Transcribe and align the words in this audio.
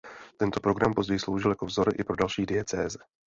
Tento 0.37 0.59
program 0.61 0.93
později 0.93 1.19
sloužil 1.19 1.51
jako 1.51 1.65
vzor 1.65 1.93
i 1.99 2.03
pro 2.03 2.15
další 2.15 2.45
diecéze. 2.45 2.99